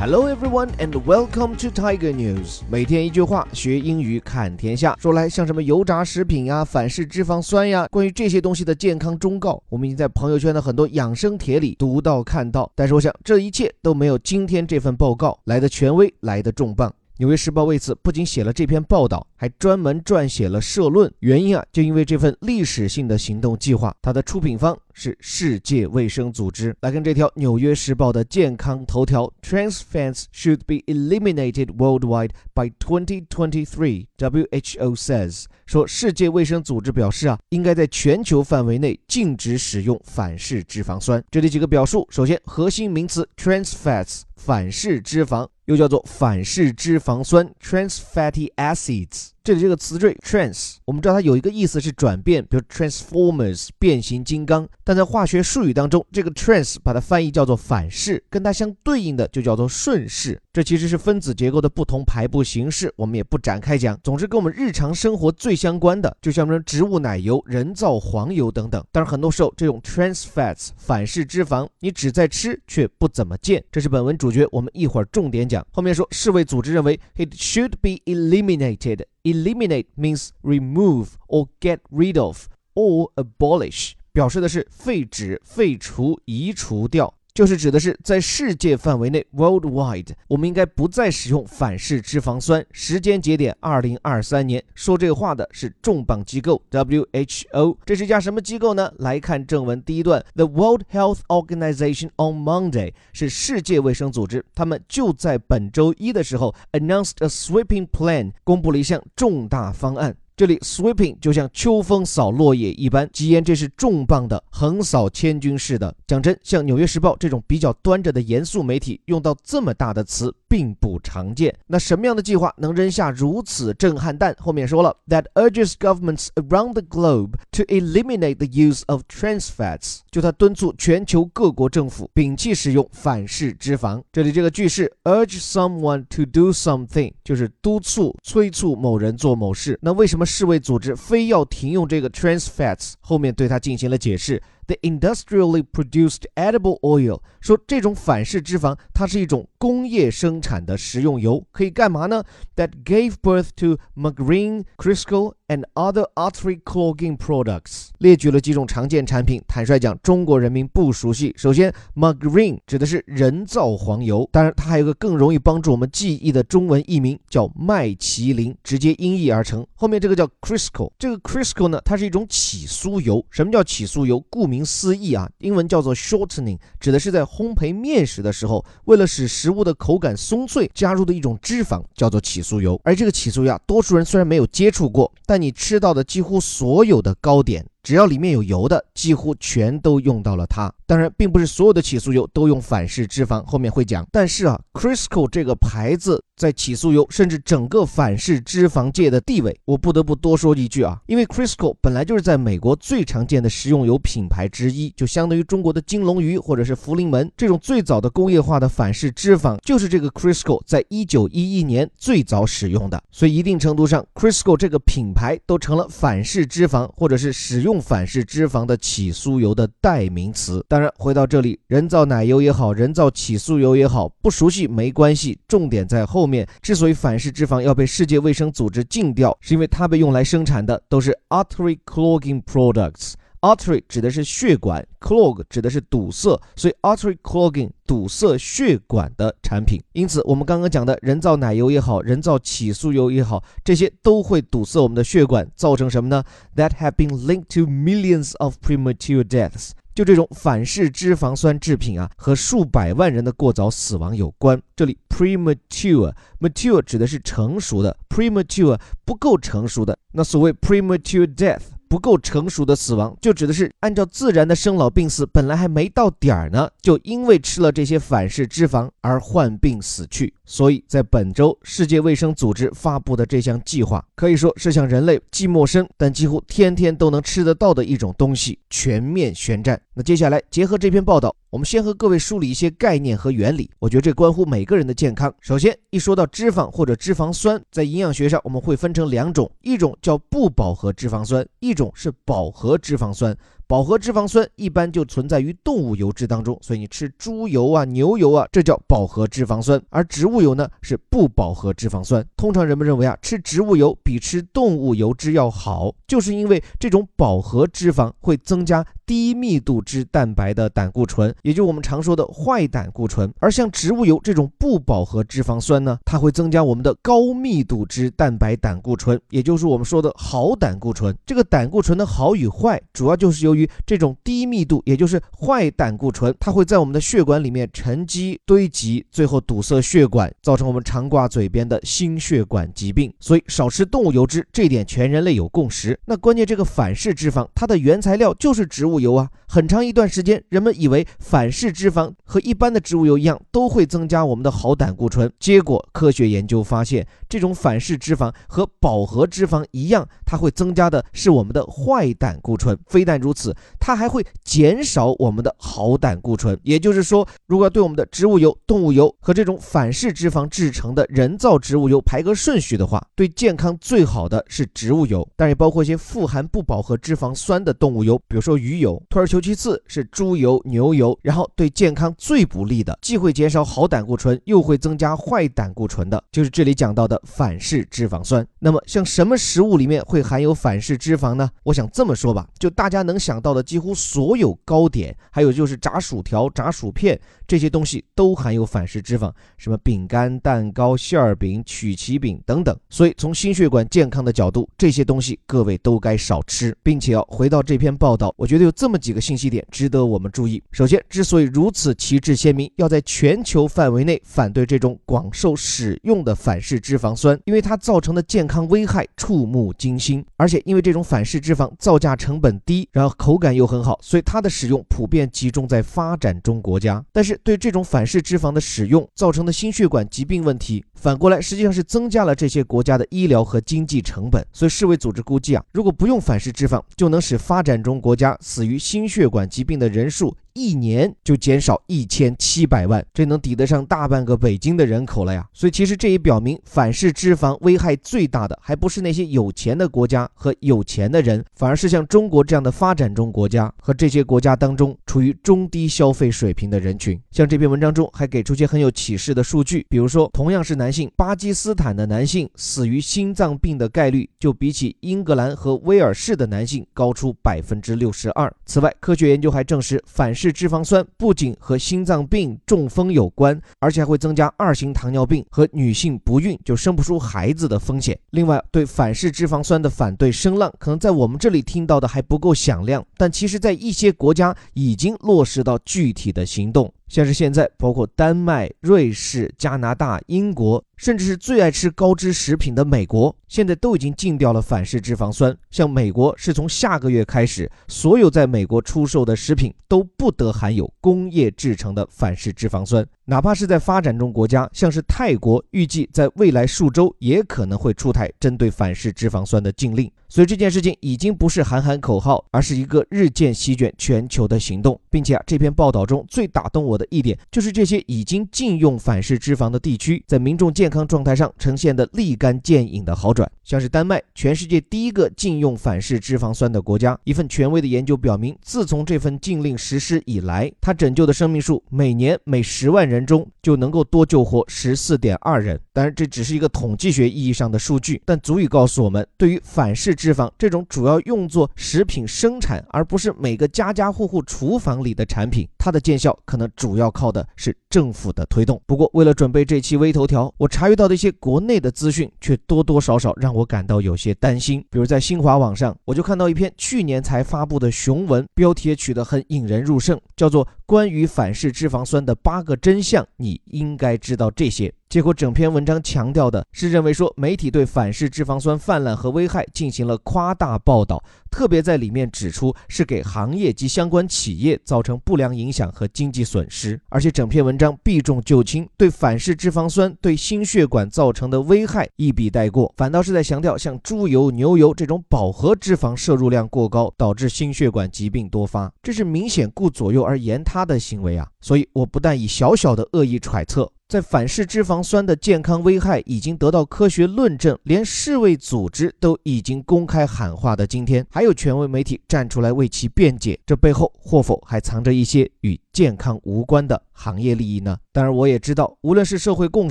[0.00, 2.62] Hello everyone and welcome to Tiger News。
[2.70, 4.96] 每天一句话，学英语看天下。
[4.98, 12.72] 说来像什么油炸食品呀、反式脂肪酸呀，关于这些东西的健康忠告，我们已经在朋友圈的很多养生帖里读到看到。
[12.74, 16.90] 但是我想，这一切都没有今天这份报告来的权威，来的重磅。
[17.20, 21.12] 纽约时报为此不仅写了这篇报道，还专门撰写了社论。
[21.18, 26.74] 原因啊，就因为这份历史性的行动计划，它的出品方是世界卫生组织。
[26.80, 34.06] 来看这条纽约时报的健康头条：Trans fats should be eliminated worldwide by 2023.
[34.16, 41.22] WHO says 说，世界卫生组织表示啊，应该在全球范围内禁止使用反式脂肪酸。
[41.30, 44.22] 这里几个表述：首先，核心名词 trans fats。
[44.40, 49.28] 反式脂肪又叫做反式脂肪酸 （trans fatty acids）。
[49.42, 54.68] 这里这个词缀 trans，我们知道它有一个意思是转变，比如 transformers 变形金刚。
[54.84, 60.38] 但在化学术语当中，这个 trans 把它翻译叫做反式，跟它相对应的就叫做顺式。
[60.52, 63.98] 这其实是分子结构的不同排布形式，我们也不展开讲。
[64.04, 68.84] 总之，跟我们日常生活最相关的，就像什么植物奶油、人造黄油等等。
[68.92, 73.64] 但是很多时候，这种 trans fats 反式脂肪，你只在吃却不怎么见。
[73.72, 75.66] 这是本文主角，我们一会儿重点讲。
[75.70, 79.04] 后面说，世卫组织认为 it should be eliminated。
[79.22, 87.14] Eliminate means remove or get rid of or abolish，表示的是废止、废除、移除掉。
[87.40, 92.62] 就是指的是在世界范围内 （worldwide），我们应该不再使用反式脂肪酸。
[92.70, 94.62] 时间节点：二零二三年。
[94.74, 97.78] 说这话的是重磅机构 WHO。
[97.86, 98.92] 这是一家什么机构呢？
[98.98, 110.14] 来看正文第一段：The World Health Organization on Monday 是世界卫生组织，他们就在本周一的时候 announced a sweeping plan，公布了一项重大方案。
[110.40, 115.94] 这里 sweeping 就像秋风扫落叶一般，吉言这是重磅的，横扫千军似的。
[116.06, 121.54] 讲真，像《纽约时报》这种比较端着的严肃媒体，用到这么大的词并不常见。
[121.66, 124.34] 那什么样的计划能扔下如此震撼弹？
[124.38, 134.02] 后面说了，that urges governments around the globe to eliminate the use of trans fats，就他敦促全球各国政府摒弃使用反式脂肪。
[134.10, 139.78] 这里这个句式 urge someone to do something，就是督促、催促某人做某事。
[139.82, 140.26] 那为什么？
[140.30, 144.40] 世卫组织非要停用这个 trans fats，后面对它进行了解释。
[144.70, 152.22] The industrially produced edible oil 说这种反式脂肪，它是一种工业生产的食用油，可以干嘛呢
[152.54, 157.88] ？That gave birth to margarine, Crisco and other artery clogging products。
[157.98, 159.42] 列举了几种常见产品。
[159.48, 161.34] 坦率讲，中国人民不熟悉。
[161.36, 169.66] 首先，margarine 指的是人造黄油，当然它还有个更容易帮助我们记忆的中文译名，叫麦麒麟，直接音译而成。
[169.74, 173.26] 后面这个叫 Crisco，这个 Crisco 呢，它是一种起酥油。
[173.30, 174.20] 什么叫起酥油？
[174.30, 174.59] 顾名。
[174.64, 182.80] 思义啊，英文叫做 shortening，指的是在烘焙面食的时候，为了使食物的口感松脆，加入的一种脂肪，叫做起酥油。
[182.84, 187.64] 而这个起酥油，多数人虽然没有接触过，但你吃到的几乎所有的糕点。
[187.82, 190.72] 只要里面有油的，几乎全都用到了它。
[190.86, 194.06] 当然，并不是所有的起酥油都用反式脂肪，后面会讲。
[194.10, 213.00] 但是啊，Crisco 这个牌子在起酥油甚至整个反式脂肪界的地位，我不得不多说一句啊，因为 Crisco 本来就是在美国最常见的食用油品牌之一，就相当于中国的金龙鱼或者是福临门这种最早的工业化的反式脂肪，就是这个 Crisco 在一九一一年最早使用的。
[213.12, 217.69] 所以一定程度上，Crisco 这个品牌都成了反式脂肪或者是使用。
[217.70, 220.64] 用反式脂肪的起酥油的代名词。
[220.66, 225.38] 当然，回到这里，人造奶油也好，人造起酥油也好，不熟悉没关系。
[225.46, 226.44] 重点在后面。
[226.60, 233.12] 之所以反式脂肪要被世界卫生组织禁掉，是因为它被用来生产的都是 artery clogging products。
[233.40, 239.82] Artery 指的是血管，clog 指的是堵塞，所以 artery clogging 堵塞血管的产品。
[239.94, 246.22] 因此，我们刚刚讲的人造奶油也好，人造起酥油也好，这些都会堵塞我们的血管，造成什么呢
[246.54, 249.70] ？That have been linked to millions of premature deaths。
[249.94, 254.60] 就这种反式脂肪酸制品啊，和数百万人的过早死亡有关。
[254.76, 259.96] 这里 premature，mature 指的是成熟的，premature 不够成熟的。
[260.12, 261.62] 那所谓 premature death。
[261.90, 270.32] 不够成熟的死亡，就指的是按照自然的生老病死，本来还没到点儿呢，就因为吃了这些反式脂肪而患病死去。
[270.44, 279.82] 所以在本周，世界卫生组织发布的这项计划，可以说是向人类既陌生但几乎天天都能吃得到的一种东西全面宣战。
[279.94, 281.34] 那接下来结合这篇报道。
[281.50, 285.34] 我们先和各位梳理一些概念和原理，我觉得这关乎每个人的健康。
[285.40, 293.36] 首先，一说到脂肪或者脂肪酸，在营养学上我们会分成两种，一种叫不饱和脂肪酸，一种是饱和脂肪酸。
[293.70, 299.80] 饱和脂肪酸一般就存在于动物油脂当中，所以你吃猪油啊、牛油啊，这叫饱和脂肪酸。
[299.90, 302.26] 而植物油呢是不饱和脂肪酸。
[302.36, 308.84] 通常人们认为啊，吃植物油比吃动物油脂要好，就是因为这种饱和脂肪会增加。
[309.06, 313.28] 低密度脂蛋白的胆固醇，也就我们常说的坏胆固醇。
[313.40, 321.12] 而像植物油这种不饱和脂肪酸呢，它会增加我们的高密度脂蛋白胆固醇，也就是我们说的好胆固醇。
[321.26, 333.12] 这个胆固醇的好与坏，主要就是由于于这种低密度，也就是坏胆固醇，它会在我们的血管里面沉积堆积，最后堵塞血管，造成我们常挂嘴边的心血管疾病。
[333.18, 335.98] 所以少吃动物油脂，这点全人类有共识。
[336.04, 339.00] 那关键这个反式脂肪，它的原材料就是植物。
[339.00, 345.32] 油啊，很长一段时间，人们以为反式脂肪和一般的植物油一样，都会增加我们的好胆固醇。
[345.40, 352.76] 结果科学研究发现，这种反式脂肪和饱和脂肪一样，它会增加的是我们的坏胆固醇。
[352.88, 356.58] 非但如此，它还会减少我们的好胆固醇。
[356.64, 369.00] 也就是说，如果要对我们的植物油、动物油和这种反式脂肪制成的人造植物油排个顺序的话，对健康最好的是植物油，但也包括一些富含不饱和脂肪酸的动物油，比如说鱼油。
[369.08, 378.44] 退而求其次是猪油、牛油，然后对健康最不利的，既会减少好胆固醇，又会增加坏胆固醇的，就是这里讲到的反式脂肪酸。
[378.58, 381.48] 那么像什么食物里面会含有反式脂肪呢？
[381.62, 392.76] 我想这么说吧，就大家能想到的几乎所有糕点，还有就是炸薯条、炸薯片这些东西都含有反式脂肪，什么饼干、蛋糕、馅儿饼、曲奇饼等等。
[392.88, 398.70] 所以从心血管健康的角度，这些东西各位都该少吃，并且要回到这篇报道，我觉得有。
[398.80, 400.62] 这么几个信息点值得我们注意。
[400.72, 410.24] 首先，之所以如此旗帜鲜明，要在全球范围内反对这种广受使用的反式脂肪酸，因为它造成的健康危害触目惊心。
[410.38, 417.04] 而且，因为这种反式脂肪造价成本低，然后口感又很好，所以它的使用普遍集中在发展中国家。
[417.12, 424.42] 但是，对这种反式脂肪的使用造成的心血管疾病问题，反过来实际上是增加了这些国家的医疗和经济成本。
[424.54, 428.70] 所以，世卫组织估计啊，如果不用反式脂肪，就能使发展中国家死于。
[428.70, 430.32] 于心血管疾病的人数。
[430.52, 435.46] 一年就减少一千七百万，这能抵得上大半个北京的人口了呀！
[435.52, 447.20] 所以其实这也表明，反式脂肪危害最大的还不是那些有钱的国家和有钱的人，反而是像中国这样的发展中国家和这些国家当中处于中低消费水平的人群。
[447.30, 458.52] 像这篇文章中还给出些很有启示的数据，比如说，同样是男性，巴基斯坦的男性死于心脏病的概率就比起英格兰和威尔士的男性高出百分之六十二。
[458.66, 460.34] 此外，科学研究还证实反。
[460.40, 468.18] 是脂肪酸不仅和心脏病、中风有关，而且还会增加二型糖尿病和女性不孕就生不出孩子的风险。
[468.30, 476.90] 另外，对反式脂肪酸的反对声浪，可能在我们这里听到的还不够响亮，但其实在一些国家已经落实到具体的行动。
[477.10, 485.54] 像是现在，包括丹麦、瑞士、加拿大、英国，甚至是最爱吃高脂食品的美国，现在都已经禁掉了反式脂肪酸。
[485.72, 493.04] 像美国是从下个月开始，所有在美国出售的食品都不得含有工业制成的反式脂肪酸。
[493.24, 500.08] 哪怕是在发展中国家，像是泰国，预计在未来数周也可能会出台针对反式脂肪酸的禁令。
[500.30, 513.50] 所以这件事情已经不是喊喊口号，而是一个日渐席卷全球的行动，并且啊，这篇报道中最打动我的一点，就是这些已经禁用反式脂肪的地区，在民众健康状态上呈现的立竿见影的好转。
[513.64, 525.80] 像是丹麦，全世界第一个禁用反式脂肪酸的国家，一份权威的研究表明，自从这份禁令实施以来，它拯救的生命数每年每十万人中就能够多救活十四点二人。
[525.92, 538.80] 当然，这只是一个统计学意义上的数据，但足以告诉我们，对于反式脂肪这种主要用作食品生产，而不是每个家家户户厨房里的产品，它的见效可能主要靠的是政府的推动。
[538.86, 544.82] 不过，为了准备这期微头条，我查阅到的一些国内的资讯，却多多少少让我感到有些担心。
[544.88, 554.90] 比如在新华网上，我就看到一篇去年才发布的雄文，标题也取得很引人入胜，叫做《关于反式脂肪酸的八个真相》，你应该知道这些。
[555.08, 561.20] 结果，整篇文章强调的是认为说媒体对反式脂肪酸泛滥和危害进行了夸大报道，
[561.50, 581.48] 特别在里面指出是给行业及相关企业造成不良影响和经济损失，而且整篇文章避重就轻，对反式脂肪酸对心血管造成的危害一笔带过，反倒是在强调像猪油、牛油这种饱和脂肪摄入量过高，导致心血管疾病多发，这是明显顾左右而言他的行为啊！
[581.60, 583.90] 所以，我不但以小小的恶意揣测。
[584.10, 597.96] 在反式脂肪酸的健康危害已经得到科学论证，连世卫组织都已经公开喊话的今天，还有权威媒体站出来为其辩解，这背后或否还藏着一些与健康无关的行业利益呢？
[598.12, 599.90] 当然，我也知道，无论是社会共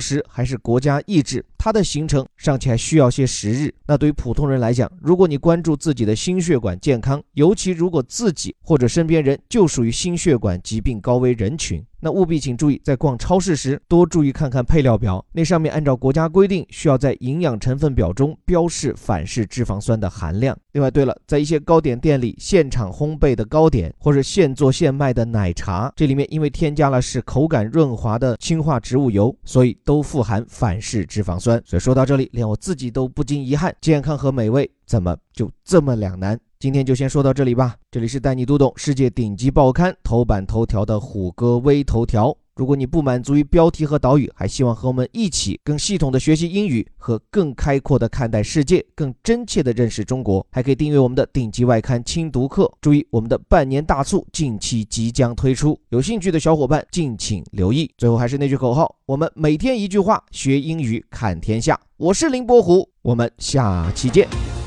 [0.00, 3.74] 识还是国家意志，它的形成尚且还需要些时日。
[3.86, 20.56] 那对于普通人来讲，如果你关注自己的心血管健康，尤其如果自己或者身边人就属于心血管疾病高危人群，那务必请注意，在逛超市时多注意看看配料表，那上面按照国家规定需要在营养成分表中标示反式脂肪酸的含量。
[20.72, 31.60] 另外，对了，在一些糕点店里，现场烘焙的糕点或者现做现卖的奶茶，这里面因为添加了使口感润滑的氢化植物油，所以都富含反式脂肪酸。
[31.66, 36.38] 所以说到这里，连我自己都不禁遗憾：健康和美味怎么就这么两难？
[36.60, 37.74] 今天就先说到这里吧。
[37.90, 42.36] 这里是带你读懂世界顶级报刊头版头条的虎哥微头条。
[42.60, 52.70] 如果你不满足于标题和导语，还希望和我们一起更系统的学习英语和更开阔的看待世界，更真切的认识中国，还可以订阅我们的顶级外刊轻读课。
[52.82, 57.90] 注意，我们的半年大促近期即将推出，有兴趣的小伙伴敬请留意。
[57.96, 61.80] 最后还是那句口号：我们每天一句话，学英语看天下。
[61.96, 64.59] 我是林伯虎，我们下期见。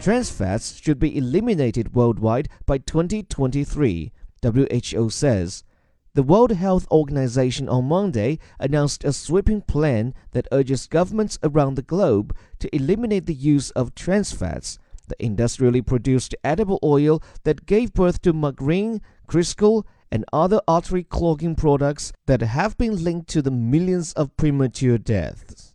[0.00, 4.10] Trans fats should be eliminated worldwide by 2023,
[4.42, 5.62] WHO says.
[6.14, 11.82] The World Health Organization on Monday announced a sweeping plan that urges governments around the
[11.82, 14.78] globe to eliminate the use of trans fats,
[15.08, 21.54] the industrially produced edible oil that gave birth to margarine, Crisco, and other artery clogging
[21.54, 25.69] products that have been linked to the millions of premature deaths.